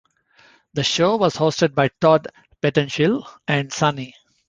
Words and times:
The 0.73 0.83
show 0.83 1.17
was 1.17 1.35
hosted 1.35 1.75
by 1.75 1.89
Todd 1.89 2.27
Pettengill 2.59 3.23
and 3.47 3.71
Sunny. 3.71 4.15